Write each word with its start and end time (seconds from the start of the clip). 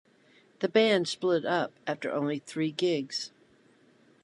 The 0.61 0.67
band 0.67 1.07
split 1.07 1.45
up 1.45 1.73
after 1.85 2.11
only 2.11 2.39
three 2.39 2.71
gigs. 2.71 3.29